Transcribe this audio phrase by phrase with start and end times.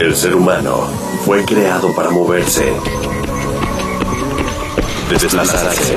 [0.00, 0.88] El ser humano
[1.26, 2.72] fue creado para moverse,
[5.10, 5.94] desplazarse,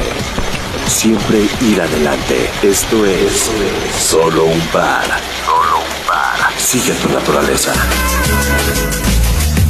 [0.86, 2.50] siempre ir adelante.
[2.62, 3.50] Esto es
[3.97, 5.05] solo un par.
[5.46, 6.52] Solo un par.
[6.58, 7.71] Sigue tu naturaleza.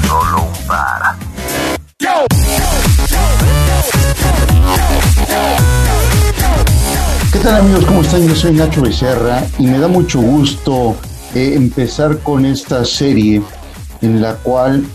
[0.07, 1.15] Solo un par.
[7.31, 7.85] ¿Qué tal amigos?
[7.85, 8.27] ¿Cómo están?
[8.27, 10.95] Yo soy Nacho Becerra y me da mucho gusto
[11.35, 13.39] eh, empezar con esta serie
[14.03, 14.85] en la cual,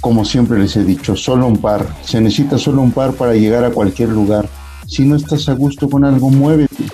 [0.00, 1.86] como siempre les he dicho, solo un par.
[2.02, 4.48] Se necesita solo un par para llegar a cualquier lugar.
[4.86, 6.84] Si no estás a gusto con algo, muévete.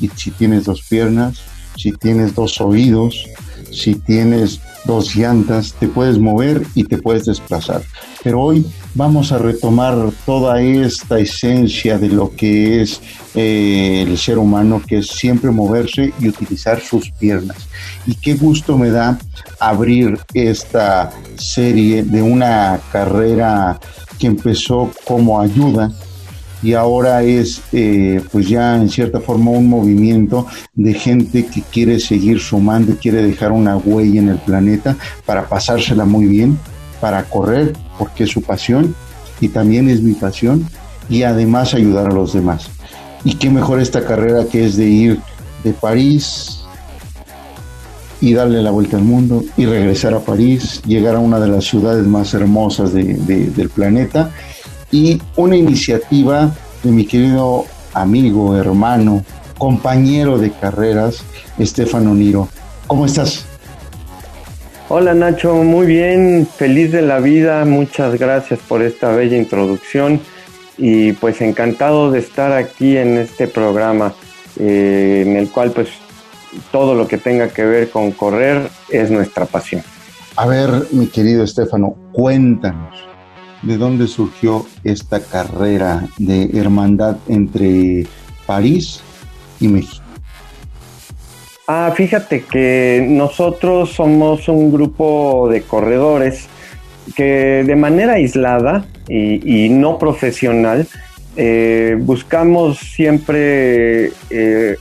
[0.00, 1.36] Y si tienes dos piernas,
[1.76, 3.26] si tienes dos oídos,
[3.70, 7.82] si tienes dos llantas, te puedes mover y te puedes desplazar.
[8.22, 13.00] Pero hoy vamos a retomar toda esta esencia de lo que es
[13.34, 17.68] eh, el ser humano, que es siempre moverse y utilizar sus piernas.
[18.06, 19.18] Y qué gusto me da
[19.60, 23.78] abrir esta serie de una carrera
[24.18, 25.92] que empezó como ayuda
[26.62, 32.00] y ahora es eh, pues ya en cierta forma un movimiento de gente que quiere
[32.00, 36.58] seguir sumando, quiere dejar una huella en el planeta para pasársela muy bien,
[37.00, 38.94] para correr, porque es su pasión
[39.40, 40.66] y también es mi pasión,
[41.10, 42.68] y además ayudar a los demás.
[43.22, 45.20] Y qué mejor esta carrera que es de ir
[45.62, 46.62] de París
[48.20, 51.64] y darle la vuelta al mundo y regresar a París, llegar a una de las
[51.64, 54.30] ciudades más hermosas del planeta
[54.90, 59.24] y una iniciativa de mi querido amigo, hermano,
[59.58, 61.24] compañero de carreras,
[61.58, 62.48] Estefano Niro.
[62.86, 63.46] ¿Cómo estás?
[64.88, 70.20] Hola Nacho, muy bien, feliz de la vida, muchas gracias por esta bella introducción
[70.78, 74.14] y pues encantado de estar aquí en este programa
[74.60, 75.88] eh, en el cual pues
[76.70, 79.82] todo lo que tenga que ver con correr es nuestra pasión.
[80.36, 82.94] A ver, mi querido Estefano, cuéntanos,
[83.62, 88.06] de dónde surgió esta carrera de hermandad entre
[88.46, 89.00] París
[89.60, 90.04] y México.
[91.68, 96.46] Ah, fíjate que nosotros somos un grupo de corredores
[97.16, 100.86] que de manera aislada y, no profesional
[101.36, 104.76] eh, buscamos siempre eh,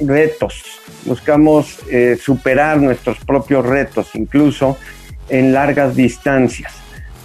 [0.00, 0.62] retos,
[1.04, 4.76] buscamos eh, superar nuestros propios retos, incluso
[5.28, 6.72] en largas distancias.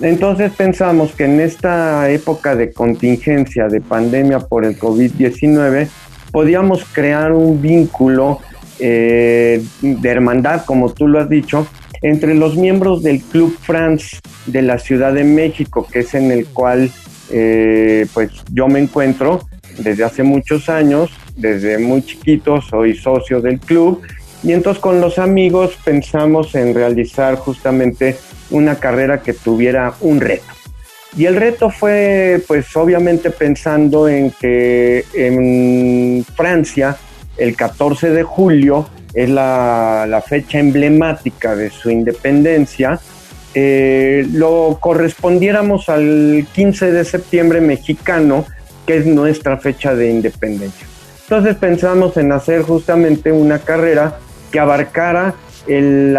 [0.01, 5.87] Entonces pensamos que en esta época de contingencia, de pandemia por el COVID-19,
[6.31, 8.39] podíamos crear un vínculo
[8.79, 11.65] eh, de hermandad, como tú lo has dicho,
[12.01, 16.45] entre los miembros del Club France de la Ciudad de México, que es en el
[16.47, 16.91] cual
[17.31, 19.47] eh, pues yo me encuentro
[19.77, 24.01] desde hace muchos años, desde muy chiquito soy socio del club
[24.43, 28.15] y entonces con los amigos pensamos en realizar justamente
[28.51, 30.55] una carrera que tuviera un reto.
[31.17, 36.97] Y el reto fue, pues obviamente pensando en que en Francia,
[37.37, 42.99] el 14 de julio, es la, fecha emblemática de su independencia,
[43.53, 48.45] eh, lo correspondiéramos al 15 de septiembre mexicano,
[48.85, 50.85] que es nuestra fecha de independencia.
[51.23, 54.19] Entonces pensamos en hacer justamente una carrera
[54.51, 55.33] que abarcara
[55.65, 56.15] el,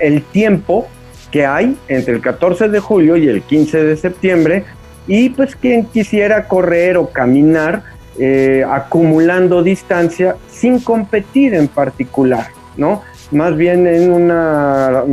[0.00, 0.88] el tiempo
[1.30, 4.64] que hay entre el 14 de julio y el 15 de septiembre
[5.06, 7.82] y pues quien quisiera correr o caminar
[8.18, 13.02] eh, acumulando distancia sin competir en particular, ¿no?
[13.30, 15.04] Más bien en una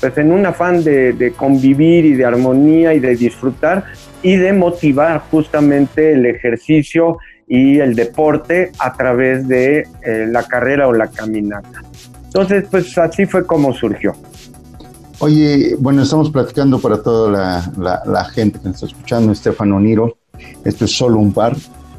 [0.00, 3.84] pues en un afán de, convivir y de armonía y de disfrutar
[4.22, 10.88] y de motivar justamente el ejercicio y el deporte a través de eh, la carrera
[10.88, 11.82] o la caminata.
[12.24, 14.14] Entonces, pues así fue como surgió.
[15.22, 20.16] Oye, bueno, estamos platicando para toda la, gente que nos está escuchando, Estefano Niro,
[20.64, 21.54] esto es solo un par,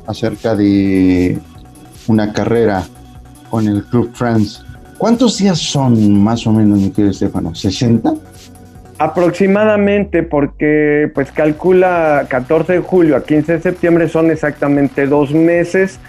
[0.08, 1.38] acerca de
[2.08, 2.84] una carrera
[3.52, 4.64] con el Club France.
[4.98, 7.52] ¿Cuántos días son más o menos, mi querido Estefano?
[7.52, 8.20] ¿60?
[8.98, 16.00] Aproximadamente, porque pues calcula 14 de julio a 15 de septiembre son exactamente dos meses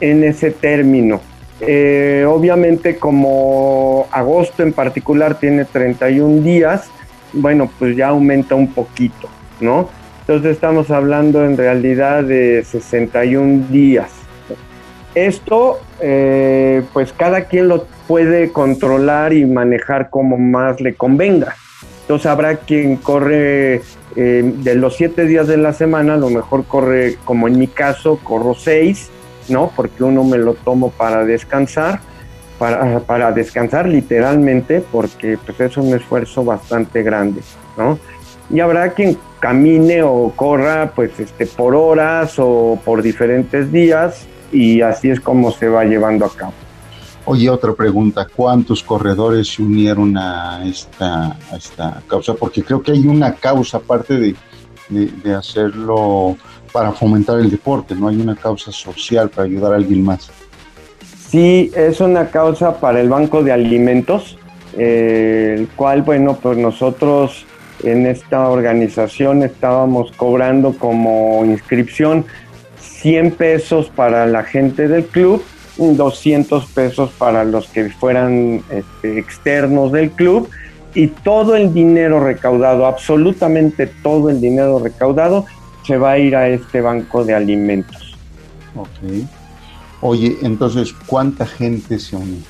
[0.00, 1.22] en ese término.
[1.60, 6.88] Eh, obviamente como agosto en particular tiene 31 días,
[7.32, 9.28] bueno, pues ya aumenta un poquito,
[9.60, 9.88] ¿no?
[10.20, 14.10] Entonces estamos hablando en realidad de 61 días.
[15.14, 21.56] Esto, eh, pues cada quien lo puede controlar y manejar como más le convenga.
[22.02, 23.82] Entonces habrá quien corre
[24.16, 27.66] eh, de los siete días de la semana, a lo mejor corre, como en mi
[27.66, 29.10] caso, corro seis,
[29.48, 29.72] ¿no?
[29.74, 32.00] Porque uno me lo tomo para descansar.
[32.58, 37.40] para, para descansar literalmente, porque pues es un esfuerzo bastante grande,
[37.76, 38.00] ¿no?
[38.50, 44.80] Y habrá quien camine o corra pues este por horas o por diferentes días y
[44.80, 46.54] así es como se va llevando a cabo.
[47.24, 52.32] Oye, otra pregunta, ¿cuántos corredores se unieron a esta, a esta causa?
[52.34, 54.34] Porque creo que hay una causa aparte de,
[54.88, 56.38] de, hacerlo
[56.72, 58.08] para fomentar el deporte, ¿no?
[58.08, 60.30] Hay una causa social para ayudar a alguien más.
[61.28, 64.38] Sí, es una causa para el Banco de Alimentos,
[64.76, 67.44] eh, el cual, bueno, pues nosotros
[67.82, 72.24] en esta organización estábamos cobrando como inscripción
[72.80, 75.42] 100 pesos para la gente del club,
[75.76, 80.48] 200 pesos para los que fueran este, externos del club
[80.94, 85.44] y todo el dinero recaudado, absolutamente todo el dinero recaudado,
[85.88, 88.14] se va a ir a este banco de alimentos.
[88.76, 89.24] Ok.
[90.02, 92.40] Oye, entonces, ¿cuánta gente se une?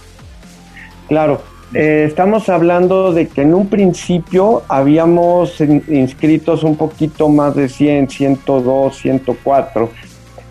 [1.06, 1.40] Claro,
[1.72, 8.10] eh, estamos hablando de que en un principio habíamos inscritos un poquito más de 100,
[8.10, 9.88] 102, 104.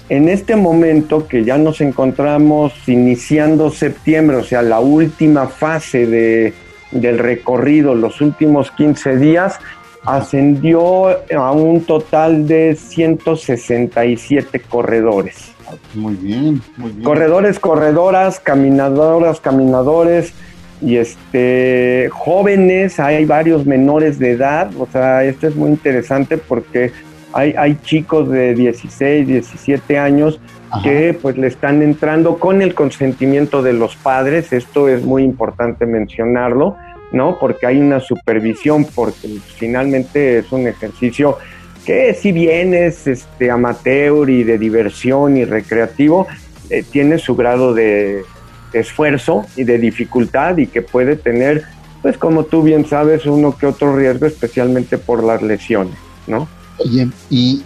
[0.08, 6.54] En este momento que ya nos encontramos iniciando septiembre, o sea, la última fase de,
[6.92, 9.60] del recorrido, los últimos 15 días,
[10.08, 15.52] ascendió a un total de 167 corredores.
[15.94, 17.04] Muy bien, muy bien.
[17.04, 20.34] Corredores, corredoras, caminadoras, caminadores
[20.82, 26.94] y este jóvenes, hay varios menores de edad, o sea, esto es muy interesante porque
[27.34, 30.40] hay, hay chicos de 16, 17 años
[30.84, 35.86] que pues le están entrando con el consentimiento de los padres, esto es muy importante
[35.86, 36.78] mencionarlo,
[37.12, 37.38] ¿no?
[37.40, 41.38] Porque hay una supervisión, porque finalmente es un ejercicio
[41.86, 46.28] que si bien es este amateur y de diversión y recreativo,
[46.70, 48.26] eh, tiene su grado de,
[48.74, 51.64] esfuerzo y de dificultad y que puede tener,
[52.02, 55.96] pues como tú bien sabes, uno que otro riesgo, especialmente por las lesiones,
[56.28, 56.48] ¿no?
[56.78, 57.64] Oye, ¿y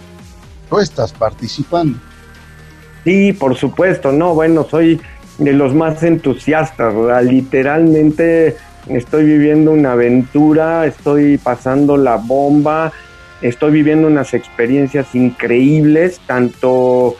[0.70, 1.98] tú estás participando?
[3.04, 5.00] Sí, por supuesto, no, bueno, soy
[5.38, 6.94] de los más entusiastas,
[7.24, 8.56] literalmente
[8.88, 12.92] estoy viviendo una aventura, estoy pasando la bomba,
[13.40, 17.16] estoy viviendo unas experiencias increíbles, tanto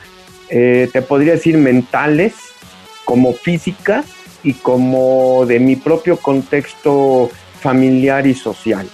[0.49, 2.35] eh, te podría decir mentales,
[3.05, 4.05] como física
[4.43, 7.31] y como de mi propio contexto
[7.61, 8.88] familiar y social.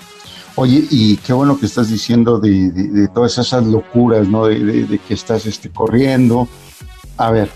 [0.56, 4.46] Oye, y qué bueno que estás diciendo de, todas esas locuras, ¿no?
[4.46, 6.48] De, que estás este, corriendo.
[7.16, 7.48] A ver,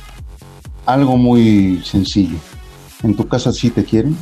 [0.87, 2.37] algo muy sencillo.
[3.03, 4.17] ¿En tu casa sí te quieren?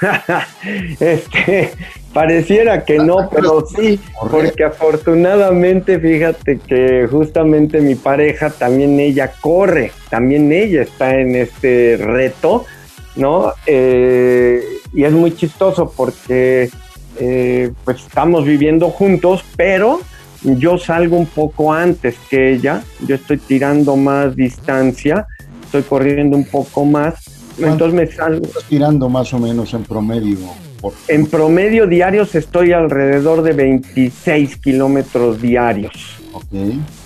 [1.00, 1.72] este,
[2.12, 4.00] pareciera que no, pero sí,
[4.30, 11.98] porque afortunadamente fíjate que justamente mi pareja también ella corre, también ella está en este
[11.98, 12.64] reto,
[13.16, 13.52] ¿no?
[13.66, 14.62] Eh,
[14.92, 16.70] y es muy chistoso porque
[17.18, 20.00] eh, pues estamos viviendo juntos, pero
[20.42, 25.26] yo salgo un poco antes que ella, yo estoy tirando más distancia,
[25.62, 28.44] estoy corriendo un poco más entonces me salgo.
[28.44, 30.38] Estás tirando más o menos en promedio.
[31.08, 35.92] En promedio diarios estoy alrededor de 26 kilómetros diarios.
[36.32, 36.44] Ok.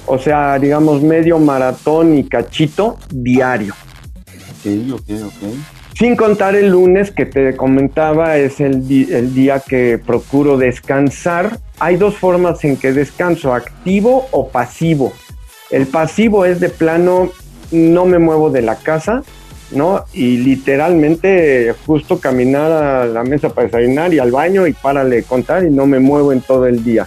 [0.06, 3.74] O sea, digamos medio maratón y cachito diario.
[4.60, 5.54] Ok, ok, ok.
[5.98, 11.60] Sin contar el lunes que te comentaba, es el, el día que procuro descansar.
[11.78, 15.12] Hay dos formas en que descanso, activo o pasivo.
[15.70, 17.30] El pasivo es de plano,
[17.70, 19.22] no me muevo de la casa,
[19.70, 20.04] ¿no?
[20.12, 25.64] Y literalmente justo caminar a la mesa para desayunar y al baño y párale contar
[25.64, 27.06] y no me muevo en todo el día.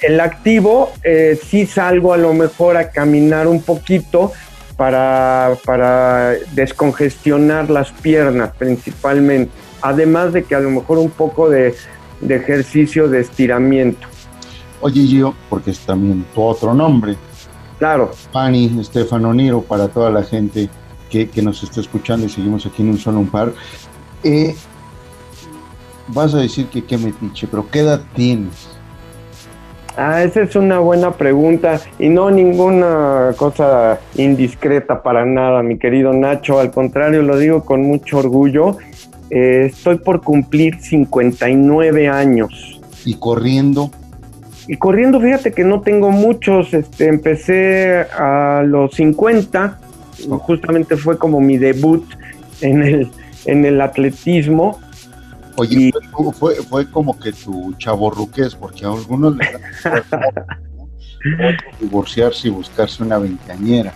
[0.00, 4.32] El activo, eh, sí salgo a lo mejor a caminar un poquito
[4.76, 9.50] para, para descongestionar las piernas principalmente,
[9.80, 11.74] además de que a lo mejor un poco de,
[12.20, 14.06] de ejercicio de estiramiento.
[14.80, 17.16] Oye, yo, porque es también tu otro nombre.
[17.78, 18.10] Claro.
[18.32, 20.68] Pani, Estefano Niro, para toda la gente
[21.22, 23.52] que, nos está escuchando y seguimos aquí en un solo un par,
[24.24, 24.54] eh,
[26.08, 28.68] vas a decir que qué metiche, pero ¿qué edad tienes?
[29.96, 36.12] Ah, esa es una buena pregunta y no ninguna cosa indiscreta para nada, mi querido
[36.12, 36.58] Nacho.
[36.58, 38.76] Al contrario, lo digo con mucho orgullo.
[39.30, 42.80] Eh, estoy por cumplir 59 años.
[43.04, 43.92] ¿Y corriendo?
[44.66, 46.74] Y corriendo, fíjate que no tengo muchos.
[46.74, 49.78] Este, empecé a los 50
[50.40, 52.04] justamente fue como mi debut
[52.60, 53.10] en el,
[53.46, 54.80] en el atletismo.
[55.56, 55.92] Oye,
[56.38, 59.52] fue, fue, como que tu chaborruques, porque a algunos les
[59.82, 60.02] da
[61.80, 63.92] divorciarse y buscarse una veinteañera.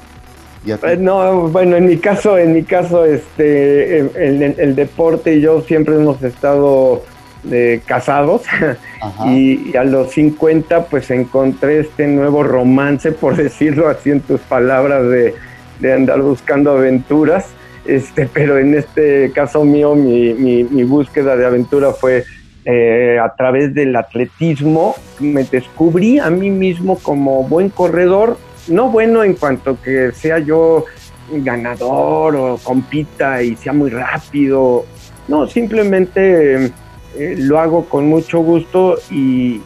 [0.67, 5.95] Eh, no, bueno, en mi caso, en mi caso, este, el, deporte y yo siempre
[5.95, 7.05] hemos estado
[7.51, 8.43] eh, casados
[9.27, 15.09] y, a los 50 pues encontré este nuevo romance, por decirlo así en tus palabras,
[15.09, 15.35] de,
[15.81, 17.47] de andar buscando aventuras.
[17.85, 22.25] Este, pero en este caso mío, mi, búsqueda de aventura fue
[22.65, 24.95] eh, a través del atletismo.
[25.21, 28.37] Me descubrí a mí mismo como buen corredor,
[28.69, 30.85] no bueno en cuanto que sea yo
[31.31, 34.85] ganador o compita y sea muy rápido.
[35.27, 36.73] No, simplemente
[37.17, 39.61] eh, lo hago con mucho gusto y,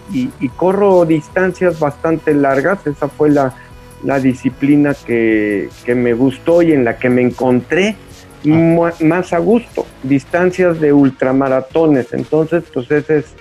[0.57, 2.87] corro distancias bastante largas.
[2.87, 3.54] Esa fue la,
[4.21, 7.97] disciplina que, me gustó y en la que me encontré
[8.44, 9.87] más a gusto.
[10.02, 12.12] Distancias de ultramaratones.
[12.12, 13.35] Entonces, pues esa es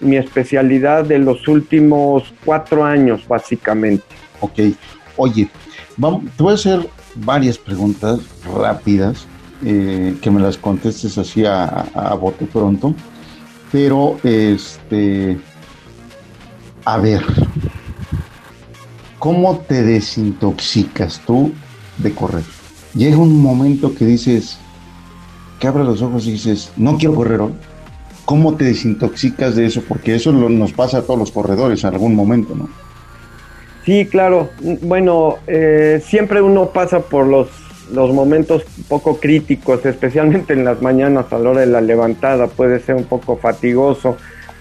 [0.00, 4.04] mi especialidad de los últimos cuatro años, básicamente.
[4.40, 4.60] Ok.
[5.16, 5.48] Oye,
[5.96, 8.20] vamos, te voy a hacer varias preguntas
[8.56, 9.26] rápidas,
[9.64, 12.94] eh, que me las contestes así a, a, bote pronto.
[13.72, 15.36] Pero, este,
[16.84, 17.22] a ver,
[19.18, 21.52] ¿cómo te desintoxicas tú
[21.98, 22.44] de correr?
[22.94, 24.58] Llega un momento que dices,
[25.60, 27.52] que abres los ojos y dices, no quiero correr hoy.
[28.24, 29.82] ¿Cómo te desintoxicas de eso?
[29.88, 32.68] Porque eso nos pasa a todos los corredores en algún momento, ¿no?
[33.84, 34.50] Sí, claro.
[34.82, 37.48] Bueno, eh, siempre uno pasa por los,
[37.90, 42.80] los momentos poco críticos, especialmente en las mañanas a la hora de la levantada, puede
[42.80, 44.18] ser un poco fatigoso.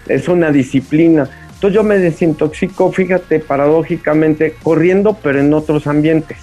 [0.07, 1.29] Es una disciplina.
[1.57, 6.37] Entonces yo me desintoxico, fíjate, paradójicamente, corriendo, pero en otros ambientes.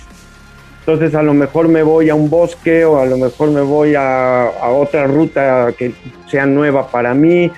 [0.81, 3.95] Entonces a lo mejor me voy a un bosque o a lo mejor me voy
[3.97, 5.95] a, otra ruta que
[6.29, 7.49] sea nueva para mí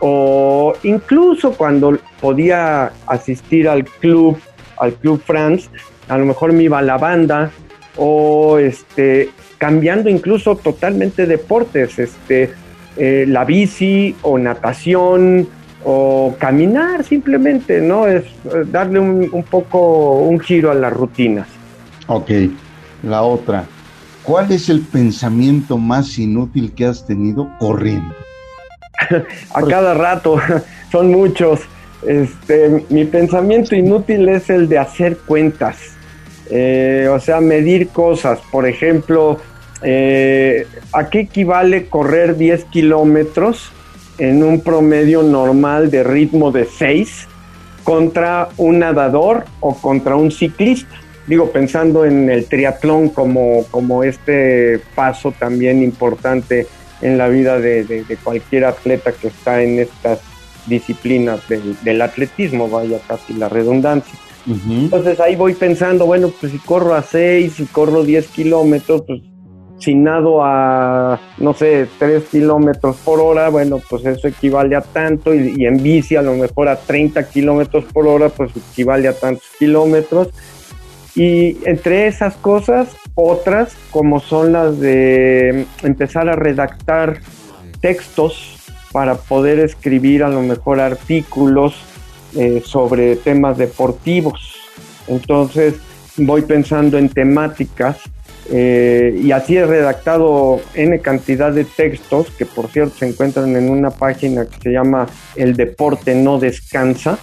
[0.00, 4.36] o incluso cuando podía asistir al club
[4.78, 5.68] al Club France,
[6.08, 7.52] a lo mejor me iba a la banda
[7.96, 12.50] o este, cambiando incluso totalmente deportes, este,
[12.96, 15.48] eh, la bici o natación
[15.84, 18.06] o caminar simplemente, ¿no?
[18.06, 21.46] Es eh, darle un, un, poco un giro a las rutinas.
[22.06, 22.30] Ok,
[23.02, 23.64] la otra.
[24.22, 28.14] ¿Cuál es el pensamiento más inútil que has tenido corriendo?
[29.54, 30.38] a cada rato,
[30.90, 31.60] son muchos.
[32.06, 35.76] Este, mi pensamiento inútil es el de hacer cuentas,
[36.50, 38.40] eh, o sea, medir cosas.
[38.50, 39.38] Por ejemplo,
[39.82, 43.72] eh, ¿a qué equivale correr 10 kilómetros
[44.18, 47.28] en un promedio normal de ritmo de 6
[47.82, 50.94] contra un nadador o contra un ciclista?
[51.26, 56.66] Digo, pensando en el triatlón como, como este paso también importante
[57.00, 60.20] en la vida de cualquier atleta que está en estas
[60.66, 64.18] disciplinas del, atletismo, vaya casi la redundancia.
[64.46, 69.20] Entonces ahí voy pensando, bueno, pues si corro a 6, si corro 10 kilómetros, pues
[69.78, 75.34] si nado a, no sé, 3 kilómetros por hora, bueno, pues eso equivale a tanto,
[75.34, 79.12] y, y en bici a lo mejor a 30 kilómetros por hora, pues equivale a
[79.12, 80.28] tantos kilómetros.
[81.16, 87.20] Y entre esas cosas, otras como son las de empezar a redactar
[87.80, 88.58] textos
[88.92, 91.74] para poder escribir a lo mejor artículos
[92.36, 94.56] eh, sobre temas deportivos.
[95.06, 95.74] Entonces
[96.16, 97.98] voy pensando en temáticas
[98.50, 103.70] eh, y así he redactado N cantidad de textos que por cierto se encuentran en
[103.70, 107.18] una página que se llama El Deporte No Descansa,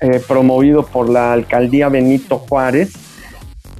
[0.00, 2.92] eh, promovido por la alcaldía Benito Juárez.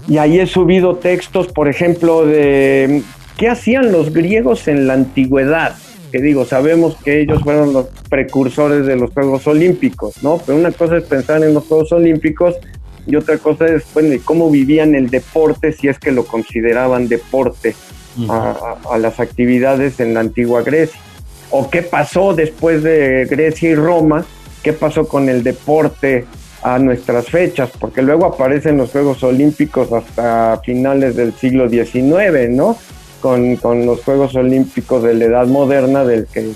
[0.09, 3.02] Y ahí he subido textos, por ejemplo, de
[3.37, 5.76] qué hacían los griegos en la antigüedad
[6.11, 10.38] que digo, sabemos que ellos fueron los precursores de los Juegos Olímpicos, ¿no?
[10.45, 12.57] Pero una cosa es pensar en los Juegos Olímpicos
[13.08, 17.74] y otra cosa es, bueno, cómo vivían el deporte, si es que lo consideraban deporte,
[18.28, 21.00] a, las actividades en la antigua Grecia.
[21.50, 24.24] O qué pasó después de Grecia y Roma,
[24.62, 26.26] qué pasó con el deporte
[26.62, 32.76] a nuestras fechas, porque luego aparecen los Juegos Olímpicos hasta finales del siglo XIX, ¿no?
[33.20, 36.52] con, con los Juegos Olímpicos de la Edad Moderna, del que,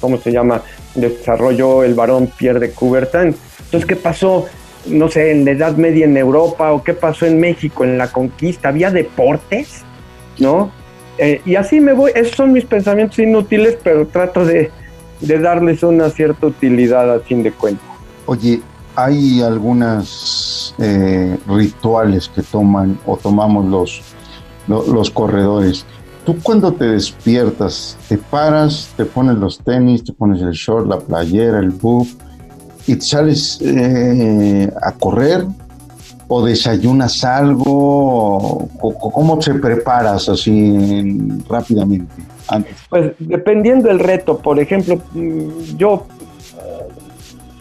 [0.00, 0.62] ¿cómo se llama?
[0.94, 3.34] Desarrolló el varón Pierre de Coubertin.
[3.70, 4.46] Entonces, ¿qué pasó?
[4.86, 8.10] No sé, en la Edad Media en Europa o qué pasó en México en la
[8.10, 8.70] conquista.
[8.70, 9.84] ¿Había deportes?
[10.38, 10.72] ¿No?
[11.18, 12.10] Eh, y así me voy.
[12.14, 14.70] Esos son mis pensamientos inútiles, pero trato de,
[15.20, 17.86] de darles una cierta utilidad a fin de cuentas.
[18.26, 18.60] Oye,
[18.96, 24.02] hay algunos eh, rituales que toman o tomamos los
[24.70, 25.84] los corredores.
[26.24, 30.98] Tú cuando te despiertas, te paras, te pones los tenis, te pones el short, la
[30.98, 32.14] playera, el buff
[32.90, 35.46] y sales eh, a correr
[36.28, 38.68] o desayunas algo?
[38.78, 41.18] ¿Cómo se preparas así
[41.48, 42.14] rápidamente?
[42.48, 42.76] Antes?
[42.88, 46.06] Pues dependiendo del reto, por ejemplo, mm, yo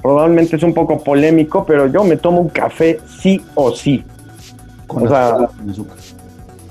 [0.01, 4.03] probablemente es un poco polémico, pero yo me tomo un café sí o sí.
[4.87, 5.97] Con azúcar, sin azúcar.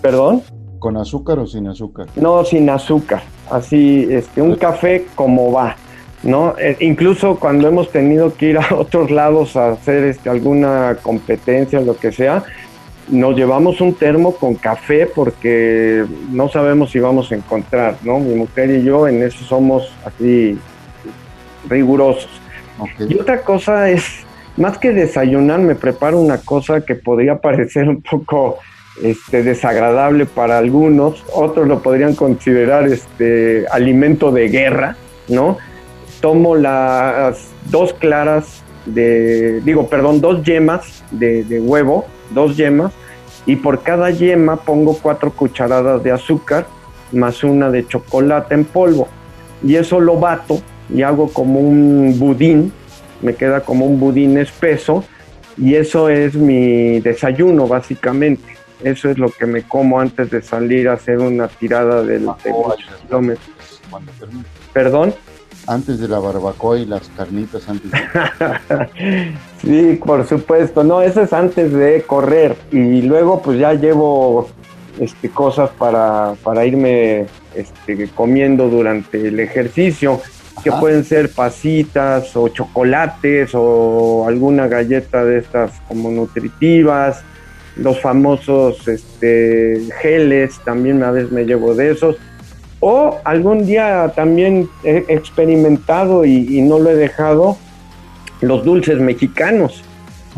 [0.03, 0.43] ¿Perdón?
[0.79, 2.07] ¿Con azúcar o sin azúcar?
[2.17, 3.23] No, sin azúcar.
[3.51, 5.77] Así, este, un café como va.
[6.23, 6.55] ¿No?
[6.59, 11.81] Eh, incluso cuando hemos tenido que ir a otros lados a hacer este, alguna competencia,
[11.81, 12.45] lo que sea,
[13.11, 18.19] nos llevamos un termo con café porque no sabemos si vamos a encontrar, ¿no?
[18.19, 20.59] Mi mujer y yo en eso somos así
[21.69, 22.31] rigurosos.
[23.09, 24.05] Y otra cosa es,
[24.57, 28.59] más que desayunar, me preparo una cosa que podría parecer un poco
[29.03, 34.97] este, desagradable para algunos, otros lo podrían considerar este, alimento de guerra,
[35.29, 35.59] ¿no?
[36.21, 42.93] Tomo las dos claras de, digo, perdón, dos yemas de, huevo, dos yemas,
[43.47, 46.67] y por cada yema pongo cuatro cucharadas de azúcar
[47.13, 49.09] más una de chocolate en polvo.
[49.63, 50.61] Y eso lo bato
[50.93, 52.73] y hago como un budín,
[53.23, 55.05] me queda como un budín espeso,
[55.57, 58.57] y eso es mi desayuno básicamente.
[58.83, 62.55] Eso es lo que me como antes de salir a hacer una tirada del, de
[63.03, 63.49] kilómetros.
[64.73, 65.15] ¿Perdón?
[65.69, 68.89] Antes de la barbacoa y las carnitas antes de...
[69.63, 70.83] sí, por supuesto.
[70.83, 72.57] No, eso es antes de correr.
[72.73, 74.49] Y luego pues ya llevo
[74.99, 80.21] este, cosas para, para irme este, comiendo durante el ejercicio,
[80.65, 87.23] que pueden ser pasitas o chocolates o alguna galleta de estas como nutritivas,
[87.77, 92.17] los famosos este, geles, también a veces me llevo de esos
[92.81, 97.57] o algún día también he experimentado y, no lo he dejado
[98.41, 99.83] los dulces mexicanos,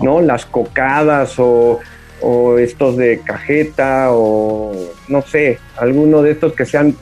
[0.01, 0.21] ¿no?
[0.21, 1.81] Las cocadas o,
[2.59, 4.73] estos de cajeta o
[5.09, 6.95] no sé, alguno de estos que sean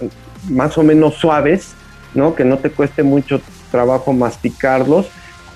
[0.49, 1.75] más o menos suaves,
[2.15, 2.35] ¿no?
[2.35, 3.41] Que no te cueste mucho
[3.71, 5.09] trabajo masticarlos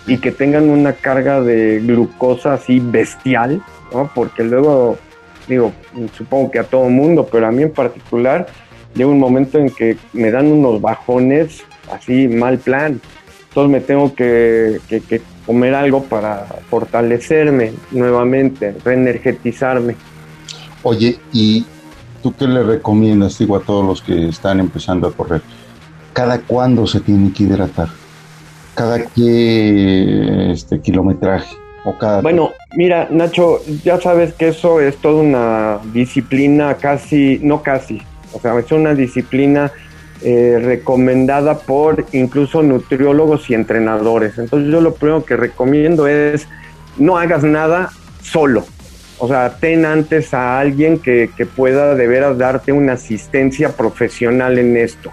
[0.06, 4.10] y que tengan una carga de glucosa así bestial, ¿no?
[4.14, 4.98] Porque luego,
[5.48, 5.72] digo,
[6.12, 8.46] supongo que a todo mundo, pero a mí en particular,
[8.94, 13.00] llega un momento en que me dan unos bajones así mal plan.
[13.48, 14.80] Entonces me tengo que,
[15.44, 19.96] comer algo para fortalecerme nuevamente, reenergetizarme.
[20.82, 21.66] Oye, ¿y
[22.22, 25.42] tú qué le recomiendas, digo, a todos los que están empezando a correr?
[26.12, 27.88] ¿Cada cuándo se tiene que hidratar?
[28.74, 31.54] ¿Cada qué este, kilometraje?
[31.84, 37.62] O cada bueno, mira, Nacho, ya sabes que eso es toda una disciplina casi, no
[37.62, 38.00] casi,
[38.32, 39.72] o sea, es una disciplina
[40.22, 44.38] eh, recomendada por incluso nutriólogos y entrenadores.
[44.38, 46.46] Entonces yo lo primero que recomiendo es
[46.96, 47.90] no hagas nada
[48.22, 48.64] solo.
[49.18, 54.58] O sea, ten antes a alguien que, que pueda de veras darte una asistencia profesional
[54.58, 55.10] en esto.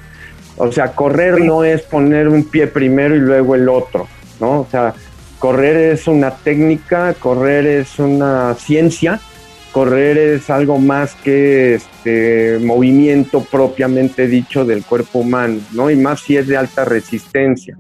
[0.58, 4.08] O sea, correr no es poner un pie primero y luego el otro,
[4.39, 4.62] ¿no?
[4.62, 4.93] O sea,
[5.39, 9.19] correr es una técnica, correr es una ciencia
[9.71, 15.89] correr es algo más que este movimiento propiamente dicho del cuerpo humano, ¿no?
[15.89, 17.77] Y más si es de alta resistencia.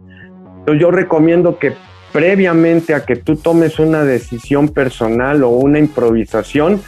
[0.59, 1.73] Entonces yo recomiendo que
[2.11, 6.81] previamente a que tú tomes una decisión personal o una improvisación,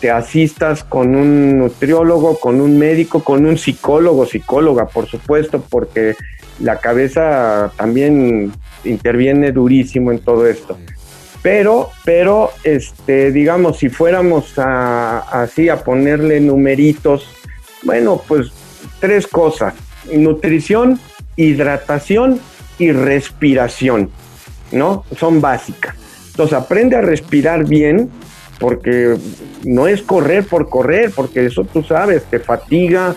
[0.00, 6.14] te asistas con un nutriólogo, con un médico, con un psicólogo, psicóloga, por supuesto, porque
[6.58, 8.52] la cabeza también
[8.84, 10.78] interviene durísimo en todo esto.
[11.42, 17.26] Pero, pero, este, digamos, si fuéramos a, así a ponerle numeritos,
[17.82, 18.52] bueno, pues
[19.00, 19.74] tres cosas:
[20.12, 21.00] nutrición,
[21.36, 22.40] hidratación
[22.78, 24.10] y respiración,
[24.72, 25.04] ¿no?
[25.16, 25.96] Son básicas.
[26.30, 28.10] Entonces, aprende a respirar bien,
[28.58, 29.16] porque
[29.64, 33.16] no es correr por correr, porque eso tú sabes, te fatiga,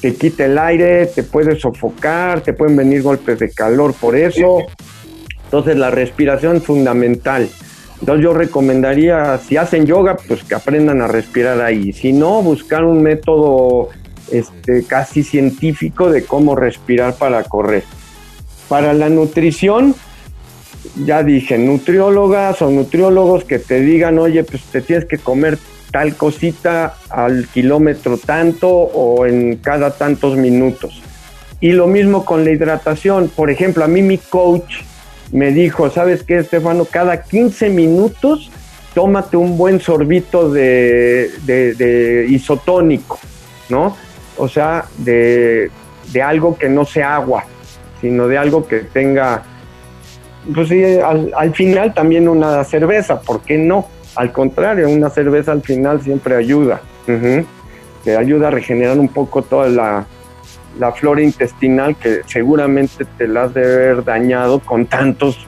[0.00, 4.58] te quita el aire, te puede sofocar, te pueden venir golpes de calor por eso.
[5.46, 7.48] Entonces la respiración es fundamental.
[8.00, 11.92] Entonces yo recomendaría, si hacen yoga, pues que aprendan a respirar ahí.
[11.92, 13.88] Si no, buscar un método
[14.30, 17.84] este, casi científico de cómo respirar para correr.
[18.68, 19.94] Para la nutrición,
[21.04, 25.58] ya dije, nutriólogas o nutriólogos que te digan, oye, pues te tienes que comer
[25.90, 31.00] tal cosita al kilómetro tanto o en cada tantos minutos.
[31.60, 33.30] Y lo mismo con la hidratación.
[33.34, 34.82] Por ejemplo, a mí mi coach
[35.32, 36.84] me dijo, ¿sabes qué, Estefano?
[36.84, 38.50] Cada 15 minutos
[38.94, 43.18] tómate un buen sorbito de, isotónico,
[43.68, 43.94] ¿no?
[44.38, 45.70] O sea, de,
[46.24, 47.44] algo que no sea agua,
[48.00, 49.42] sino de algo que tenga,
[50.54, 53.86] pues sí, al, final también una cerveza, ¿por qué no?
[54.14, 56.80] Al contrario, una cerveza al final siempre ayuda.
[58.02, 60.06] Te ayuda a regenerar un poco toda la,
[60.78, 65.46] la flora intestinal que seguramente te la has de haber dañado con tantos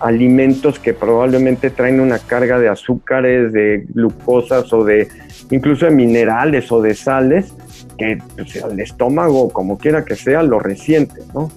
[0.00, 5.08] alimentos que probablemente traen una carga de azúcares, de glucosas o de
[5.50, 7.54] incluso de minerales o de sales
[7.96, 11.50] que pues, el estómago, como quiera que sea, lo resiente, ¿no?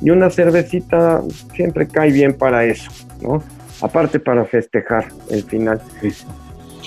[0.00, 1.22] Y una cervecita
[1.54, 3.42] siempre cae bien para eso, ¿no?
[3.80, 5.80] Aparte para festejar el final.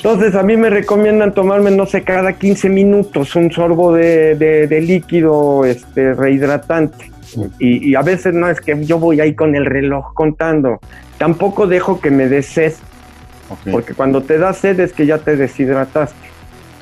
[0.06, 5.65] Entonces a mí me recomiendan tomarme, no sé, cada 15 minutos un sorbo de, líquido
[5.65, 7.12] este, rehidratante.
[7.58, 10.80] Y, y, a veces no es que yo voy ahí con el reloj contando.
[11.18, 12.74] Tampoco dejo que me dé sed.
[13.72, 16.28] Porque cuando te da sed es que ya te deshidrataste.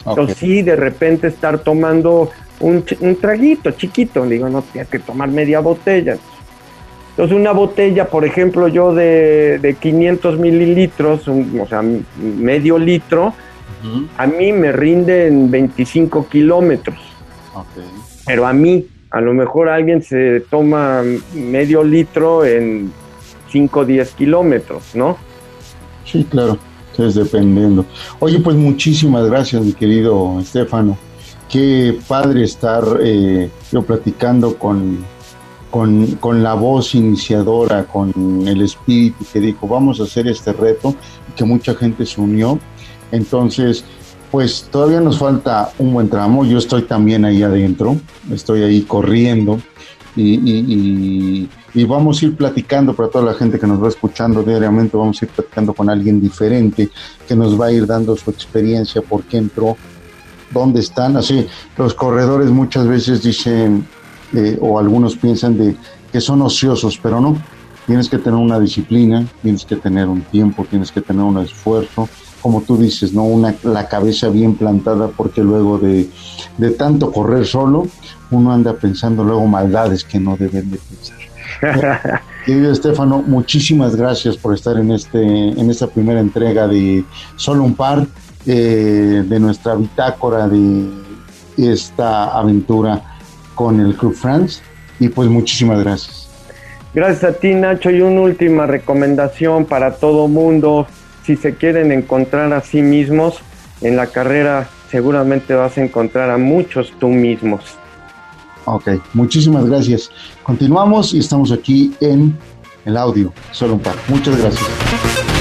[0.06, 2.84] Entonces sí, de repente estar tomando un,
[3.22, 6.18] traguito chiquito, digo, no tienes que tomar media botella.
[7.14, 11.84] Entonces una botella, por ejemplo, yo de, de 500 mililitros, o sea,
[12.18, 13.34] medio litro,
[14.18, 16.98] a mí me rinde en 25 kilómetros.
[18.26, 21.04] Pero a mí, a lo mejor alguien se toma
[21.36, 22.92] medio litro en
[23.52, 25.18] 5 o 10 kilómetros, ¿no?
[26.06, 26.58] Sí, claro,
[26.98, 27.86] es dependiendo.
[28.20, 30.98] Oye, pues muchísimas gracias, mi querido Estefano.
[31.48, 35.06] Qué padre estar eh, yo platicando con,
[35.74, 40.96] con, la voz iniciadora, con el espíritu que dijo, vamos a hacer este reto,
[41.28, 42.60] y que mucha gente se unió.
[43.12, 43.84] Entonces,
[44.30, 46.46] pues todavía nos falta un buen tramo.
[46.46, 47.98] Yo estoy también ahí adentro,
[48.32, 49.60] estoy ahí corriendo
[50.16, 51.50] y,
[51.88, 55.26] vamos a ir platicando para toda la gente que nos va escuchando diariamente, vamos a
[55.26, 56.92] ir platicando con alguien diferente
[57.28, 59.76] que nos va a ir dando su experiencia, por qué entró,
[60.52, 61.18] dónde están.
[61.18, 63.88] Así, los corredores muchas veces dicen,
[64.34, 65.76] eh, o algunos piensan de
[66.12, 67.38] que son ociosos, pero no.
[67.86, 72.08] Tienes que tener una disciplina, tienes que tener un tiempo, tienes que tener un esfuerzo,
[72.42, 73.24] como tú dices, ¿no?
[73.24, 76.10] Una, la cabeza bien plantada, porque luego de,
[76.58, 77.88] de tanto correr solo,
[78.32, 81.18] uno anda pensando luego maldades que no deben de pensar.
[82.46, 87.06] Querido Estefano, muchísimas gracias por estar en este en esta primera entrega de
[87.38, 88.06] Solo un par
[88.46, 90.90] eh, de nuestra bitácora de
[91.58, 93.13] esta aventura
[93.56, 94.62] con el Club France
[95.00, 96.30] y pues muchísimas gracias.
[96.94, 100.88] Gracias a ti Nacho y una última recomendación para todo mundo,
[101.26, 103.40] si se quieren encontrar a sí mismos
[103.82, 107.64] en la carrera seguramente vas a encontrar a muchos tú mismos.
[108.66, 110.12] Ok, muchísimas gracias.
[110.44, 112.38] Continuamos y estamos aquí en
[112.86, 113.96] el audio, solo un par.
[114.08, 115.33] Muchas gracias.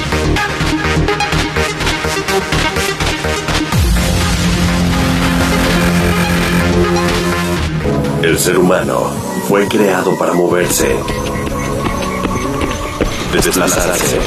[8.23, 9.11] El ser humano
[9.49, 10.95] fue creado para moverse,
[13.33, 14.17] desplazarse,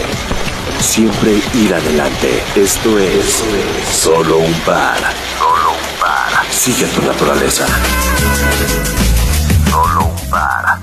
[0.79, 2.43] siempre ir adelante.
[2.55, 3.43] Esto es
[3.91, 4.99] solo un par.
[5.39, 6.45] Solo un par.
[6.51, 7.65] Sigue tu naturaleza.
[9.71, 10.76] Solo un par.